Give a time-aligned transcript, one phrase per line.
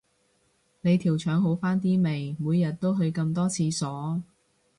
[0.81, 4.23] 你條腸好返啲未，每日都去咁多廁所